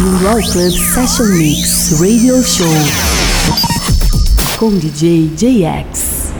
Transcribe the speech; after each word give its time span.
Ao 0.00 0.40
Club 0.40 0.72
Session 0.72 1.26
Mix 1.36 2.00
Radio 2.00 2.42
Show 2.42 2.64
com 4.56 4.70
DJ 4.78 5.30
JX. 5.36 6.32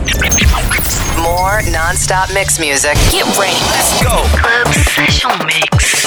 More 1.18 1.62
non-stop 1.70 2.32
mix 2.32 2.58
music. 2.58 2.94
Get 3.10 3.26
ready. 3.36 3.52
Let's 3.70 4.02
go. 4.02 4.24
Club 4.40 4.72
Session 4.72 5.32
Mix. 5.44 6.06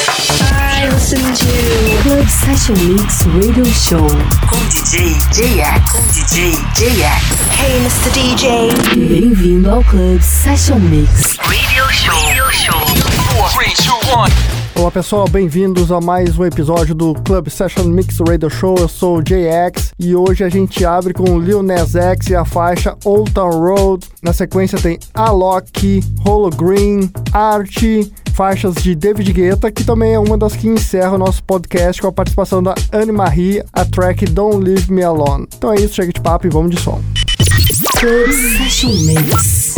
I 0.51 0.89
listen 0.91 1.21
to 1.21 2.01
Club 2.01 2.27
Session 2.27 2.75
Mix 2.87 3.23
Radio 3.35 3.65
Show 3.65 4.07
com 4.49 4.57
DJ 4.69 5.13
JX. 5.31 5.91
Com 5.91 6.01
DJ 6.07 6.53
JX. 6.73 7.21
Hey, 7.59 7.79
Mr. 7.81 8.09
DJ. 8.13 9.07
Bem-vindo 9.07 9.69
ao 9.69 9.83
Club 9.83 10.19
Session 10.23 10.79
Mix 10.79 11.37
Radio 11.37 11.87
Show. 11.91 12.15
Radio 12.25 12.51
Show. 12.51 12.79
Four, 13.35 13.49
three, 13.49 13.73
two, 13.75 13.93
one. 14.11 14.62
Olá 14.75 14.89
pessoal, 14.89 15.27
bem-vindos 15.29 15.91
a 15.91 16.01
mais 16.01 16.37
um 16.37 16.43
episódio 16.43 16.95
do 16.95 17.13
Club 17.13 17.47
Session 17.47 17.83
Mix 17.83 18.17
Radio 18.27 18.49
Show. 18.49 18.75
Eu 18.77 18.87
sou 18.89 19.17
o 19.17 19.21
JX 19.21 19.93
e 19.99 20.15
hoje 20.15 20.43
a 20.43 20.49
gente 20.49 20.83
abre 20.83 21.13
com 21.13 21.39
Lil 21.39 21.61
Nas 21.61 21.95
X 21.95 22.27
e 22.27 22.35
a 22.35 22.43
faixa 22.43 22.97
Old 23.05 23.31
Town 23.31 23.51
Road. 23.51 24.05
Na 24.21 24.33
sequência 24.33 24.79
tem 24.79 24.97
Alok, 25.13 26.01
Holo 26.25 26.49
Green, 26.49 27.09
Art, 27.31 27.83
faixas 28.33 28.75
de 28.75 28.95
David 28.95 29.31
Guetta, 29.31 29.71
que 29.71 29.83
também 29.83 30.15
é 30.15 30.19
uma 30.19 30.37
das 30.37 30.55
que 30.55 30.67
encerra 30.67 31.13
o 31.13 31.19
nosso 31.19 31.43
podcast 31.43 32.01
com 32.01 32.07
a 32.07 32.11
participação 32.11 32.61
da 32.61 32.73
Anne 32.91 33.11
Marie, 33.11 33.63
a 33.71 33.85
track 33.85 34.25
Don't 34.25 34.63
Leave 34.63 34.91
Me 34.91 35.03
Alone. 35.03 35.47
Então 35.55 35.71
é 35.71 35.75
isso, 35.75 35.93
chega 35.93 36.11
de 36.11 36.19
papo 36.19 36.47
e 36.47 36.49
vamos 36.49 36.75
de 36.75 36.81
som. 36.81 36.99
Club 37.99 38.31
Session 38.31 38.91
Mix. 39.05 39.75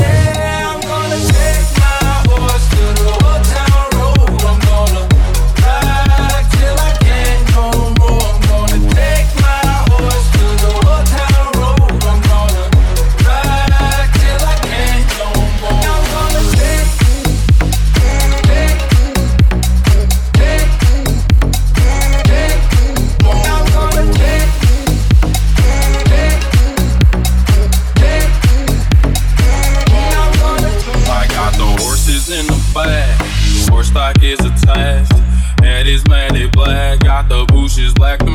Black 37.96 38.35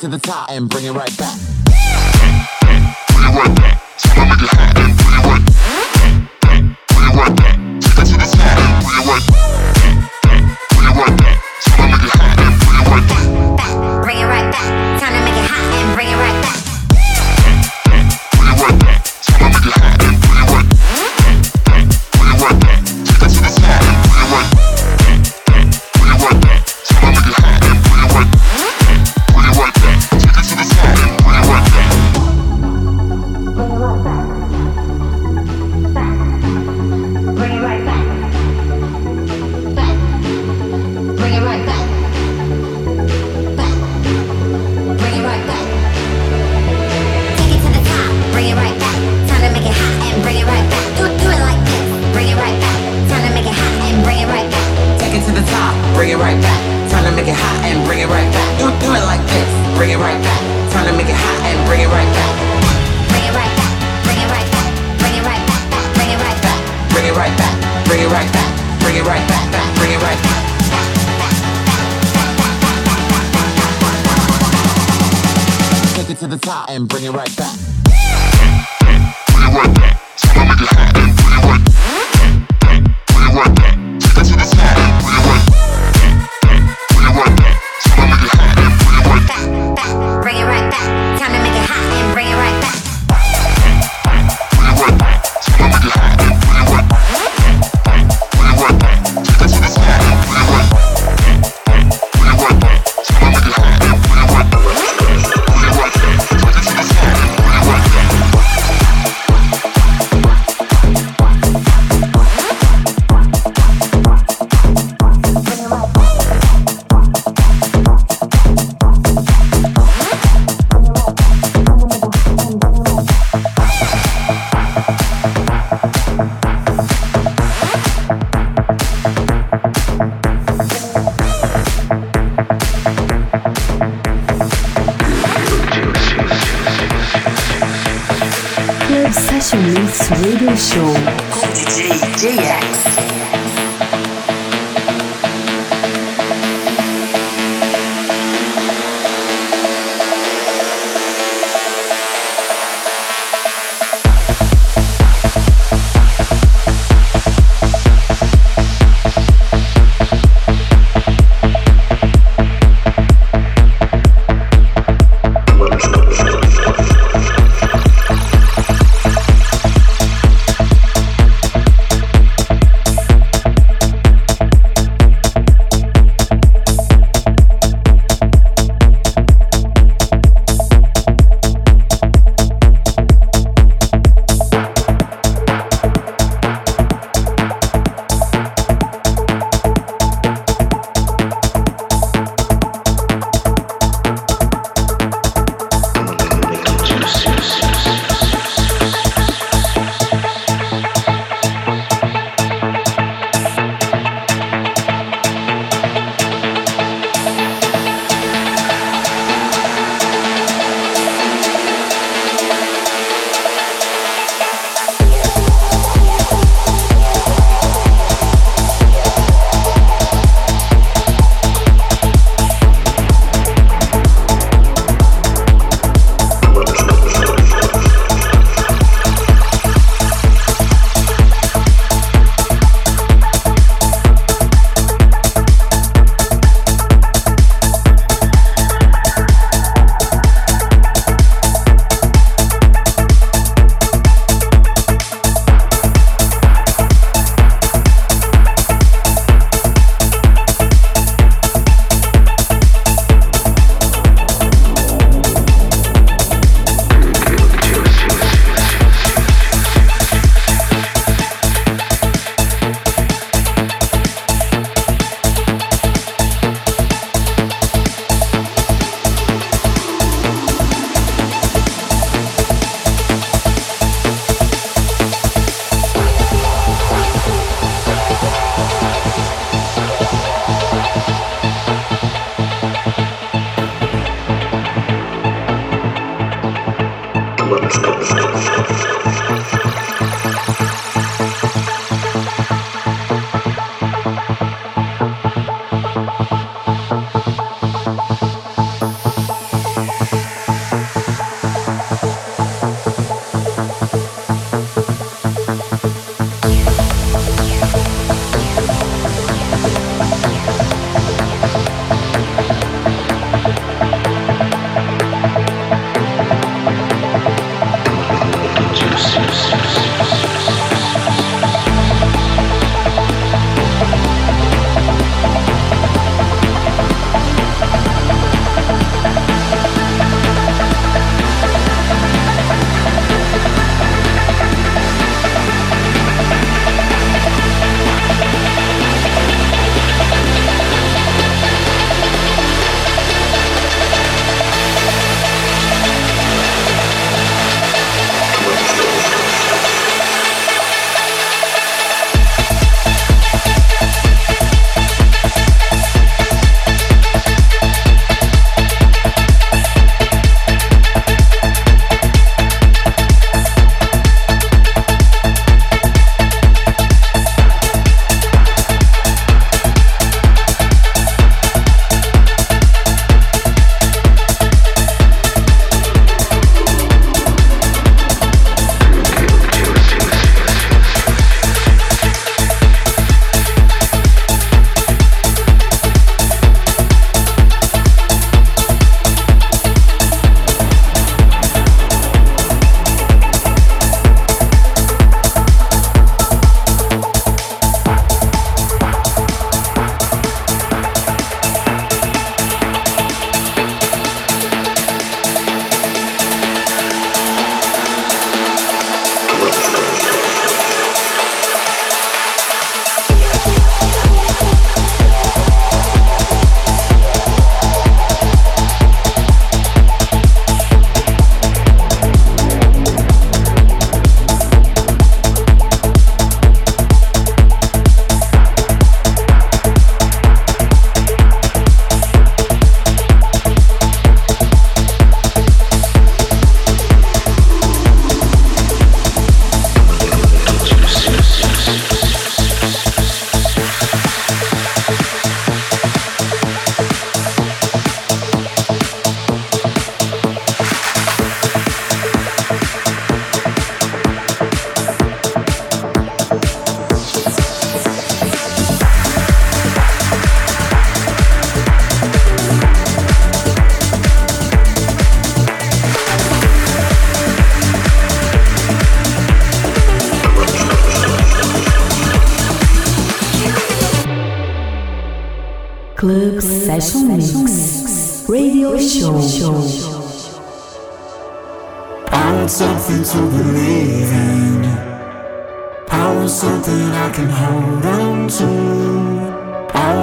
to 0.00 0.08
the 0.08 0.18
top 0.18 0.48
and 0.50 0.66
bring 0.66 0.86
it 0.86 0.92
right 0.92 1.14
back. 1.18 1.38
Bring 2.62 2.74
it 2.74 3.36
right 3.36 3.54
back. 3.54 3.82
Bring 4.14 4.16
it 4.16 4.32
right 4.32 5.44
back. 5.44 5.74
Bring 6.88 7.04
it 7.04 7.14
right 7.14 7.36
back. 7.36 7.59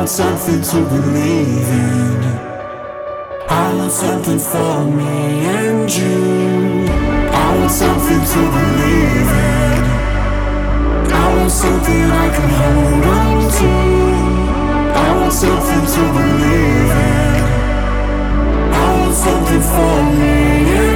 want 0.08 0.39
something 0.39 0.62
to 0.62 0.89
believe 0.89 1.67
in. 1.67 2.24
I 3.50 3.74
want 3.76 3.91
something 3.91 4.39
for 4.39 4.86
me 4.86 5.46
and 5.46 5.93
you. 5.93 6.88
I 7.30 7.58
want 7.58 7.72
something 7.72 8.22
to 8.34 8.41
believe 8.56 9.32
in. 9.43 9.84
I 11.12 11.36
want 11.36 11.52
something 11.52 12.04
I 12.24 12.28
can 12.36 12.50
hold 12.60 13.06
on 13.20 13.52
to. 13.58 13.72
I 14.96 15.17
want 15.20 15.34
something 15.34 15.86
to 15.96 16.04
believe 16.17 16.93
in. 17.10 17.43
I 18.72 18.88
want 19.00 19.13
something 19.13 19.62
for 19.62 20.04
me 20.20 20.78
and. 20.78 20.87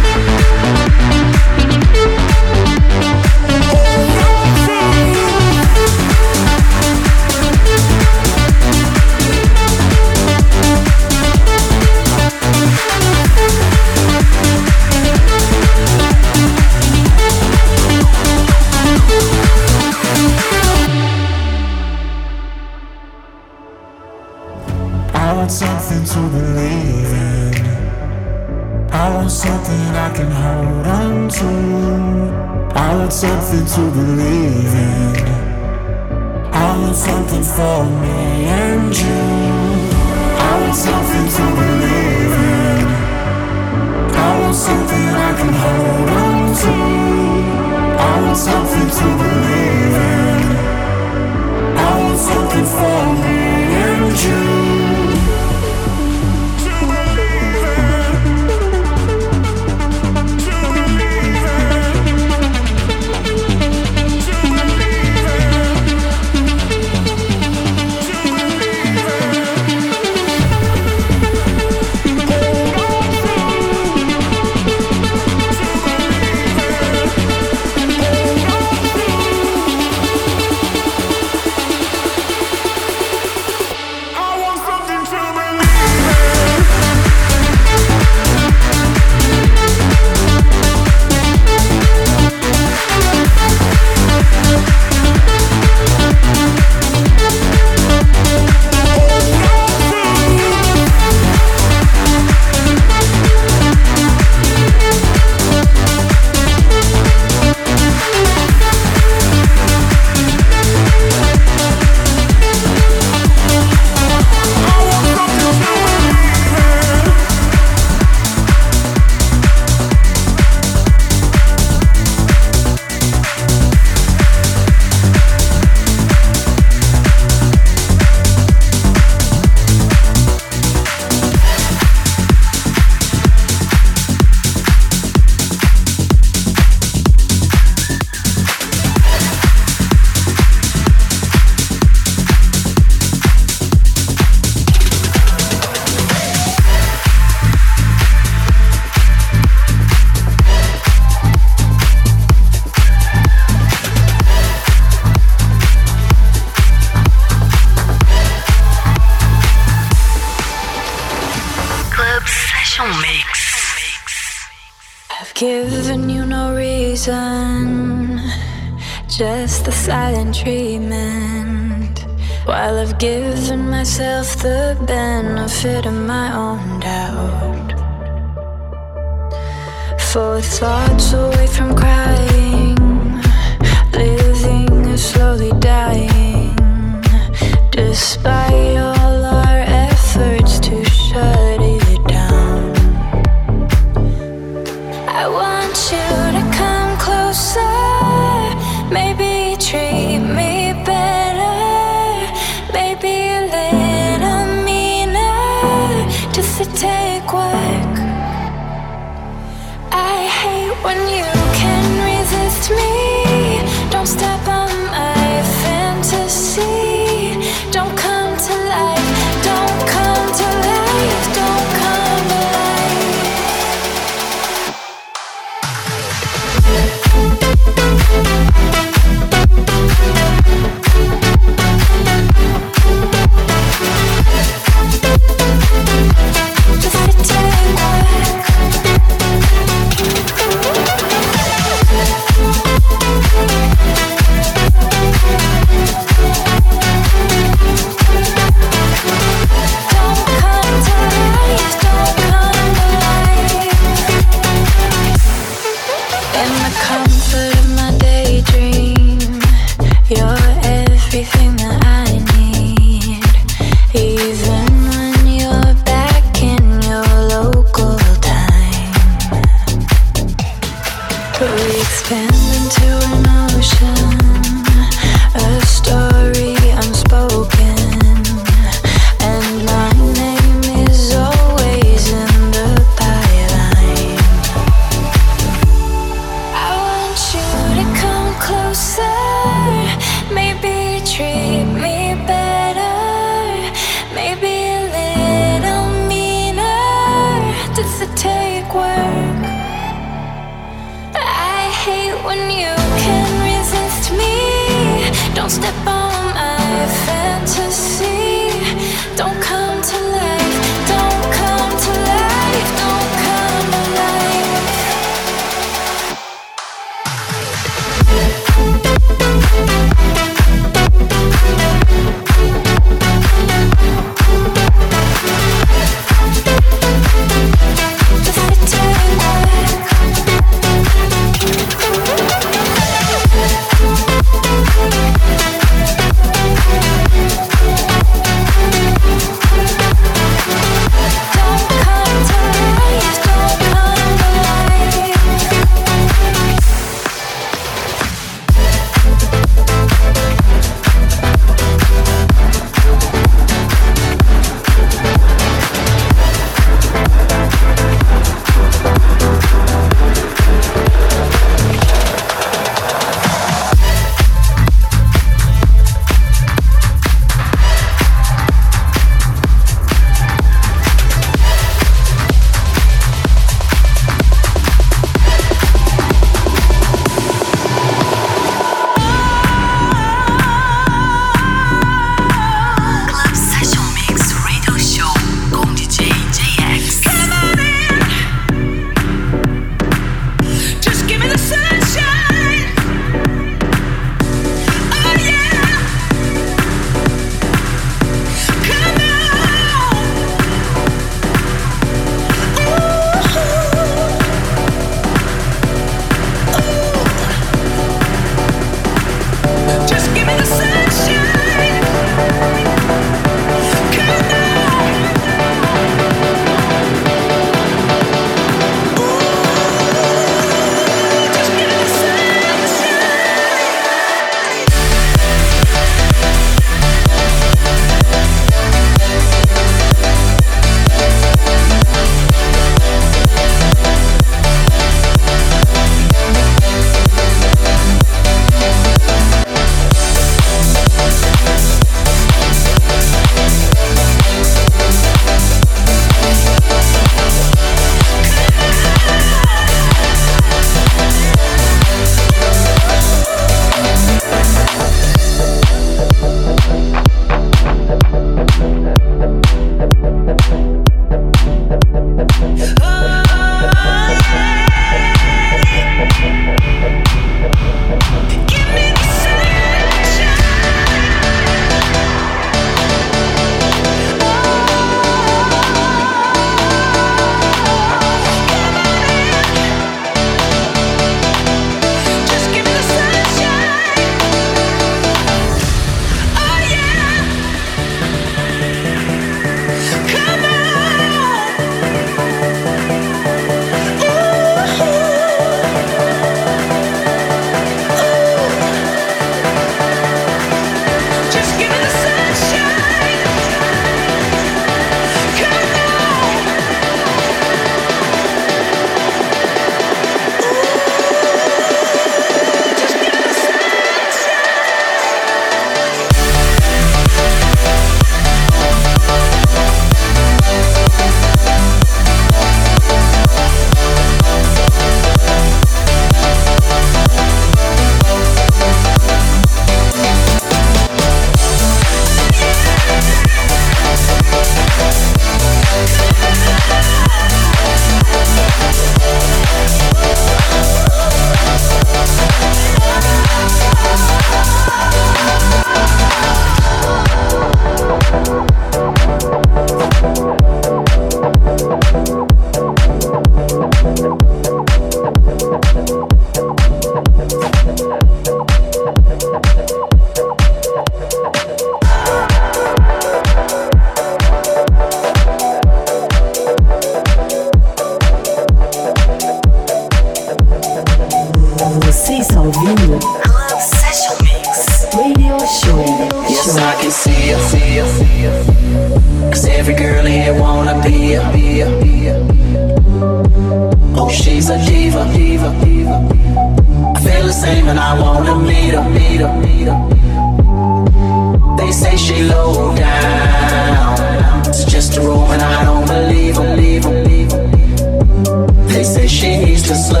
just 599.71 600.00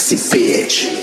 sexy 0.00 0.16
bitch. 0.16 0.99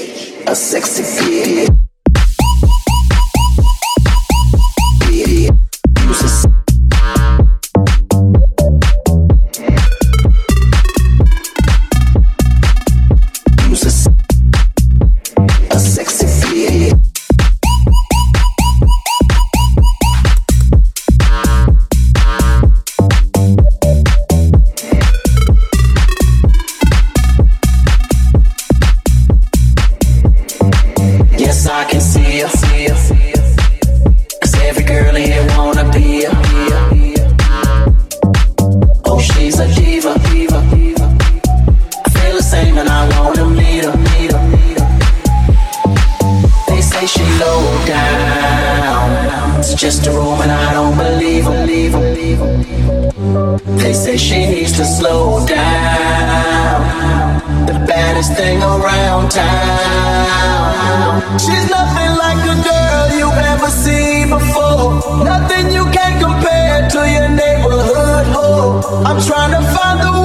I'm 69.05 69.21
trying 69.21 69.51
to 69.51 69.61
find 69.77 69.99
the 69.99 70.16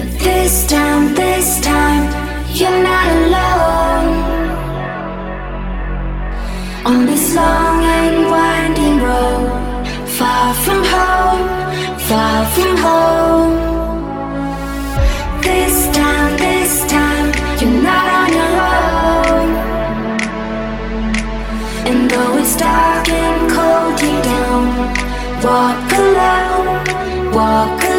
This 0.00 0.66
time, 0.66 1.14
this 1.14 1.60
time, 1.60 2.04
you're 2.54 2.82
not 2.82 3.06
alone. 3.20 4.08
On 6.86 7.04
this 7.04 7.34
long 7.34 7.84
and 7.84 8.30
winding 8.30 8.98
road, 9.02 9.86
far 10.18 10.54
from 10.54 10.82
home, 10.84 11.44
far 12.08 12.46
from 12.54 12.76
home. 12.78 13.52
This 15.42 15.76
time, 15.94 16.36
this 16.38 16.84
time, 16.86 17.26
you're 17.60 17.82
not 17.82 18.06
on 18.20 18.28
your 18.38 18.54
own. 18.72 19.48
And 21.88 22.10
though 22.10 22.38
it's 22.38 22.56
dark 22.56 23.06
and 23.08 23.50
cold, 23.52 24.00
you 24.00 24.22
down. 24.22 24.64
Walk 25.44 25.92
alone, 25.92 27.32
walk 27.34 27.82
alone. 27.82 27.89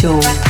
就。 0.00 0.47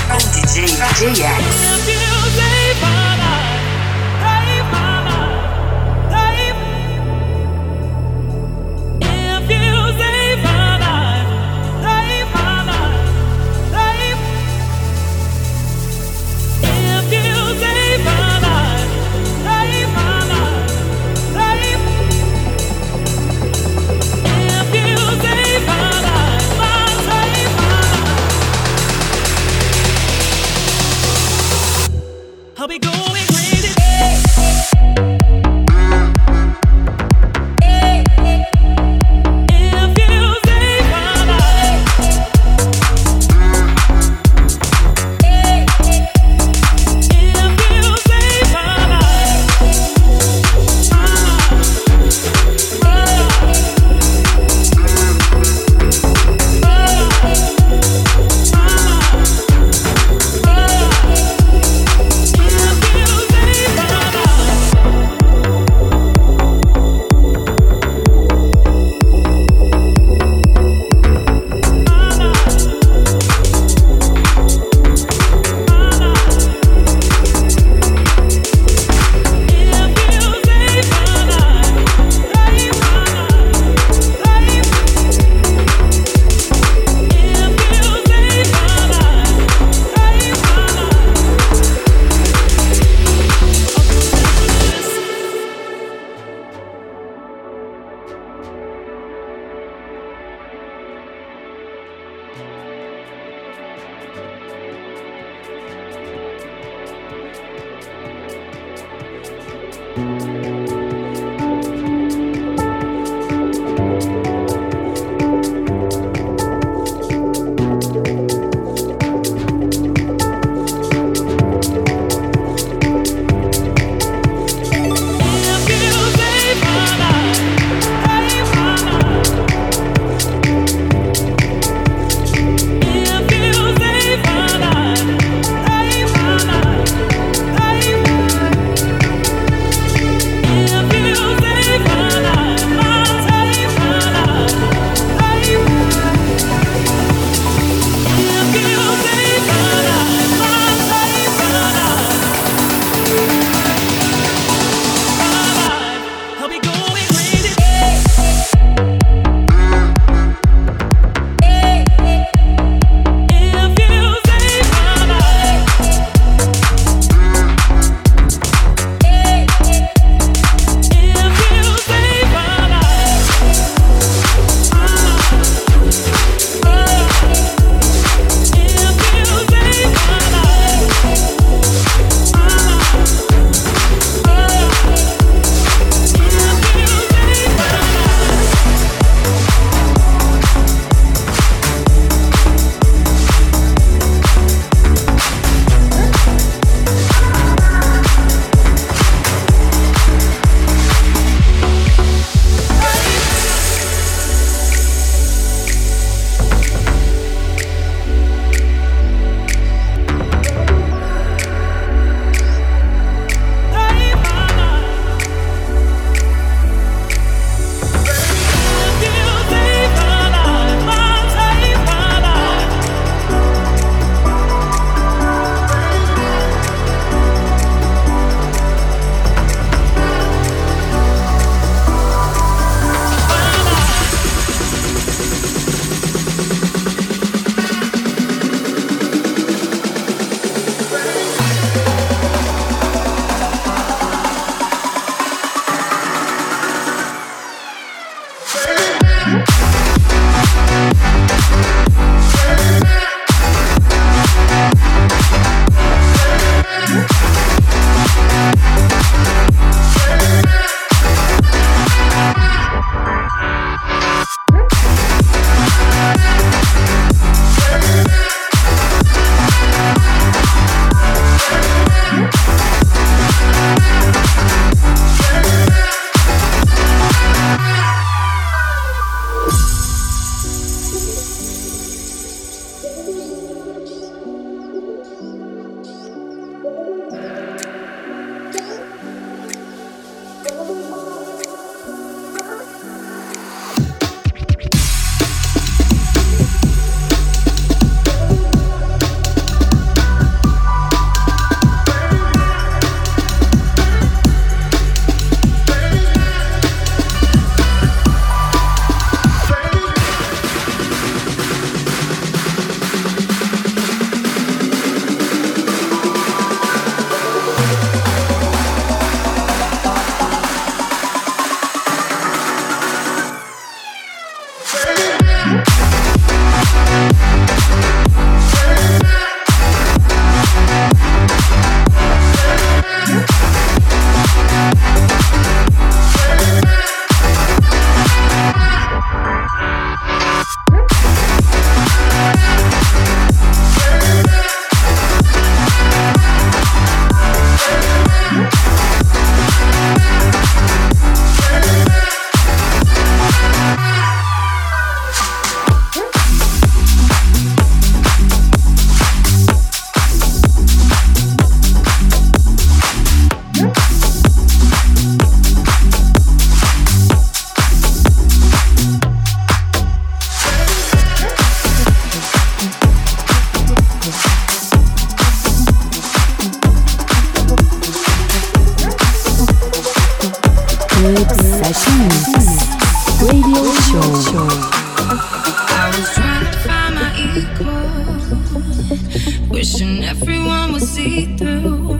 And 389.81 390.03
everyone 390.03 390.73
will 390.73 390.81
see 390.81 391.37
through. 391.37 391.99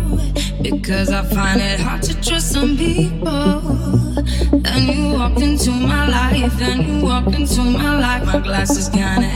Because 0.61 1.11
I 1.11 1.23
find 1.23 1.61
it 1.61 1.79
hard 1.79 2.03
to 2.03 2.21
trust 2.21 2.51
some 2.51 2.77
people. 2.77 3.61
Then 4.51 4.89
you 4.89 5.15
walked 5.17 5.41
into 5.41 5.71
my 5.71 6.09
life, 6.09 6.59
then 6.59 6.83
you 6.83 7.05
walked 7.05 7.35
into 7.37 7.61
my 7.63 8.01
life. 8.01 8.27
My 8.27 8.41
glass 8.41 8.71
is 8.77 8.89
kinda 8.89 9.28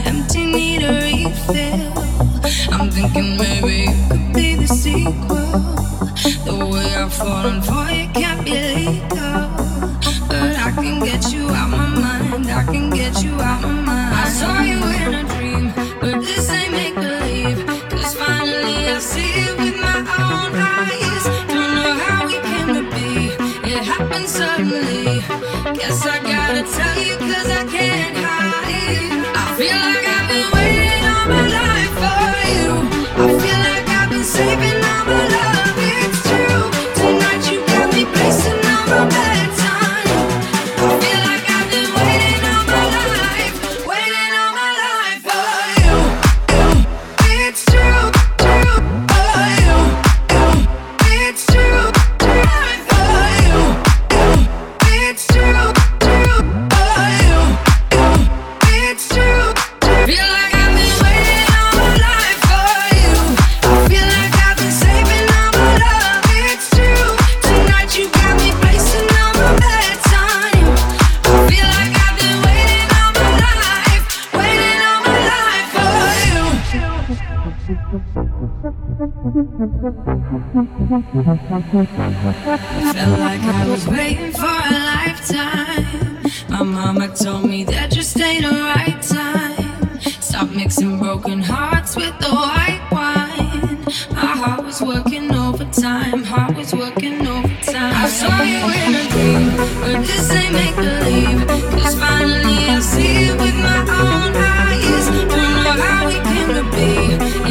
nighttime. 88.85 89.99
Stop 89.99 90.49
mixing 90.49 90.99
broken 90.99 91.41
hearts 91.41 91.95
with 91.95 92.17
the 92.19 92.29
white 92.29 92.85
wine. 92.91 93.83
My 94.11 94.33
heart 94.41 94.65
was 94.65 94.81
working 94.81 95.33
overtime, 95.33 96.23
heart 96.23 96.55
was 96.55 96.73
working 96.73 97.27
overtime. 97.27 97.93
I 98.03 98.07
saw 98.19 98.35
you 98.51 98.61
in 98.81 98.91
a 99.01 99.05
dream, 99.13 99.45
but 99.81 99.97
this 100.07 100.31
ain't 100.31 100.53
make 100.53 100.75
believe. 100.75 101.47
Cause 101.75 101.95
finally 101.99 102.59
I 102.75 102.79
see 102.79 103.29
it 103.29 103.35
with 103.43 103.57
my 103.69 103.81
own 104.03 104.31
eyes. 104.35 105.05
Don't 105.35 105.57
know 105.65 105.75
how 105.85 106.07
we 106.09 106.17
came 106.31 106.51
to 106.59 106.65
be, 106.75 106.91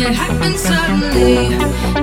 it 0.05 0.12
happened 0.22 0.59
suddenly. 0.68 1.57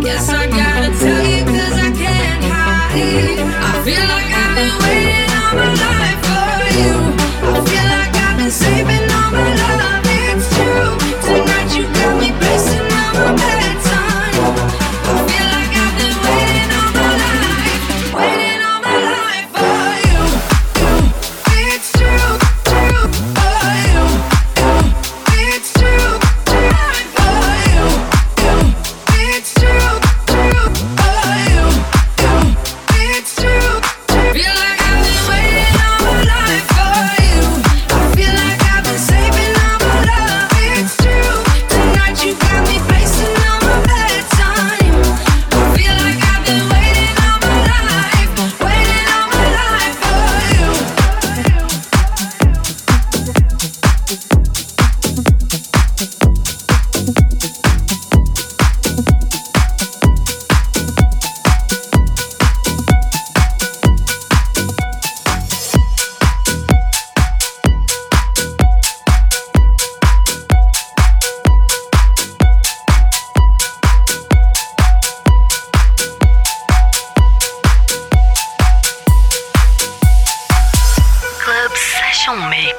Guess 0.06 0.30
I 0.30 0.48
gotta 0.48 0.92
tell 1.04 1.24
you, 1.34 1.44
cause 1.54 1.78
I 1.88 1.92
can't 2.04 2.44
hide. 2.54 3.40
I 3.68 3.74
feel 3.86 4.06
like 4.14 4.32
I've 4.42 4.54
been 4.58 4.76
waiting 4.84 5.30
all 5.40 5.56
my 5.56 5.74
life. 5.74 5.99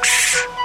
Six. 0.03 0.60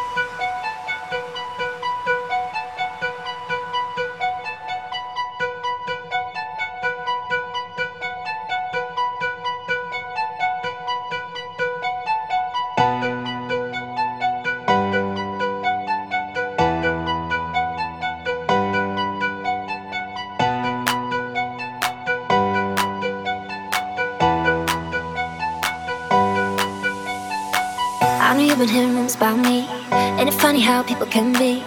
can 31.16 31.32
be 31.32 31.64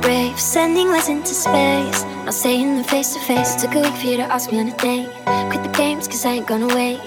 brave, 0.00 0.40
sending 0.40 0.88
letters 0.88 1.10
into 1.10 1.34
space. 1.34 2.04
Not 2.24 2.32
saying 2.32 2.74
them 2.74 2.84
face 2.84 3.12
to 3.12 3.20
face. 3.20 3.54
Took 3.60 3.74
a 3.74 3.80
week 3.82 3.96
for 4.00 4.06
you 4.06 4.16
to 4.16 4.22
ask 4.22 4.50
me 4.50 4.60
on 4.60 4.68
a 4.68 4.76
date. 4.78 5.10
Quit 5.50 5.62
the 5.62 5.72
games, 5.76 6.08
cause 6.08 6.24
I 6.24 6.30
ain't 6.36 6.46
gonna 6.46 6.74
wait. 6.74 6.98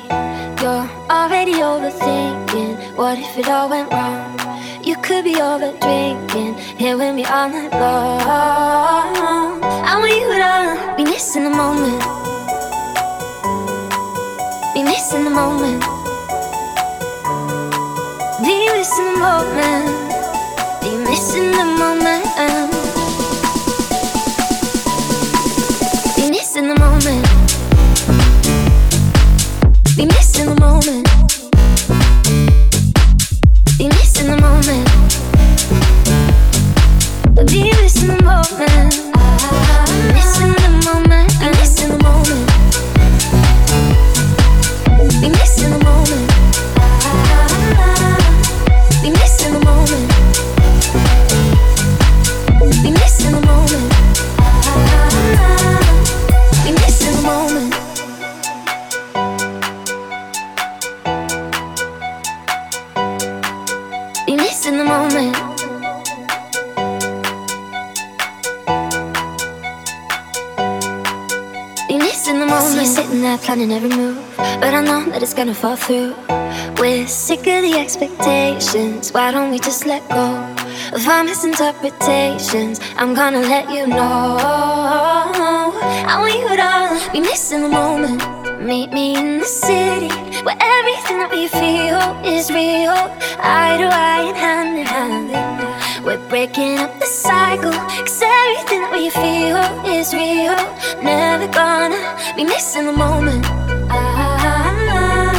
You're 0.62 0.88
already 1.10 1.56
overthinking. 1.70 2.74
What 2.96 3.18
if 3.18 3.36
it 3.36 3.50
all 3.50 3.68
went 3.68 3.92
wrong? 3.92 4.38
You 4.84 4.96
could 4.98 5.24
be 5.24 5.42
over 5.42 5.72
drinking. 5.82 6.54
Here 6.78 6.96
with 7.00 7.16
me 7.16 7.26
all 7.26 7.50
night 7.50 7.74
long. 7.74 9.64
I 9.90 9.94
want 10.02 10.14
you 10.22 10.30
to 10.44 10.96
be 10.98 11.04
missing 11.04 11.46
the 11.46 11.56
moment. 11.64 12.04
Be 14.76 14.84
missing 14.84 15.24
the 15.24 15.34
moment. 15.42 15.82
Be 18.46 18.70
missing 18.70 19.14
the 19.14 19.18
moment. 19.18 20.01
Listen 21.12 21.52
the 21.52 21.66
moment 21.66 22.71
in 64.72 64.78
the 64.78 64.86
moment. 64.86 65.36
Be 71.88 71.98
nice 71.98 72.28
in 72.30 72.40
the 72.40 72.46
moment. 72.46 72.64
See 72.64 72.80
you 72.80 72.86
sitting 72.86 73.22
there 73.22 73.38
planning 73.40 73.72
every 73.74 73.90
move, 73.90 74.18
but 74.38 74.74
I 74.74 74.82
know 74.82 75.04
that 75.12 75.22
it's 75.22 75.34
gonna 75.34 75.54
fall 75.54 75.76
through. 75.76 76.16
We're 76.80 77.06
sick 77.08 77.40
of 77.40 77.62
the 77.68 77.74
expectations. 77.78 79.12
Why 79.12 79.32
don't 79.32 79.52
we 79.52 79.60
just 79.60 79.86
let 79.86 80.08
go 80.10 80.28
of 80.96 81.06
our 81.06 81.24
misinterpretations? 81.24 82.80
I'm 82.96 83.14
gonna 83.14 83.42
let 83.42 83.70
you 83.76 83.88
know. 83.88 84.38
I 86.12 86.16
want 86.22 86.34
you 86.34 86.56
to 86.64 87.12
be 87.12 87.20
miss 87.20 87.52
in 87.52 87.62
the 87.64 87.70
moment. 87.70 88.22
Meet 88.62 88.94
me 88.94 89.16
in 89.18 89.40
the 89.40 89.46
city. 89.46 90.10
Everything 90.92 91.20
that 91.20 91.32
we 91.32 91.48
feel 91.48 92.02
is 92.36 92.52
real. 92.52 92.92
Eye 93.40 93.78
to 93.80 93.88
eye 93.88 94.26
and 94.28 94.36
hand 94.38 94.78
in 94.80 94.86
hand. 94.86 95.32
We're 96.06 96.20
breaking 96.28 96.80
up 96.80 97.00
the 97.00 97.06
cycle 97.06 97.72
Cause 97.72 98.22
everything 98.22 98.82
that 98.84 98.92
we 98.92 99.10
feel 99.10 99.56
is 99.96 100.14
real. 100.14 100.56
Never 101.02 101.48
gonna 101.48 101.96
be 102.36 102.44
missing 102.44 102.86
the 102.88 102.92
moment. 102.94 103.46
Ah, 103.90 105.38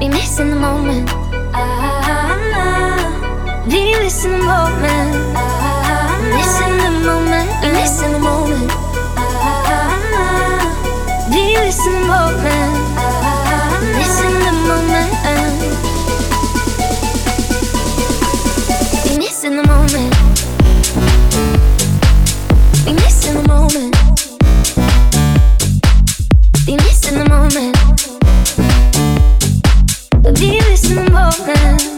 Be 0.00 0.08
missing 0.08 0.50
the 0.50 0.56
moment. 0.56 1.08
Ah, 1.54 2.34
Be 3.70 3.94
missing 4.02 4.32
the 4.32 4.38
moment. 4.38 5.14
Ah, 5.36 6.18
Missing 6.34 6.76
the 6.84 6.90
moment. 7.06 7.48
Be 7.62 7.68
missing 7.78 8.12
the 8.12 8.18
moment. 8.18 8.72
Be 11.30 11.54
missing 11.62 11.92
the 12.00 12.06
moment. 12.08 12.83
moment 30.92 31.93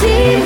Jesus. 0.00 0.37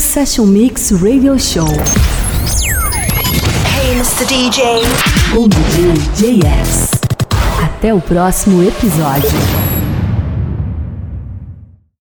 Session 0.00 0.46
Mix 0.46 0.90
Radio 0.92 1.38
Show. 1.38 1.66
Hey, 3.66 3.94
Mr. 3.96 4.24
DJ. 4.26 4.82
O 5.36 5.46
DJ 5.46 6.40
JS. 6.40 6.90
Até 7.62 7.92
o 7.92 8.00
próximo 8.00 8.62
episódio. 8.62 9.79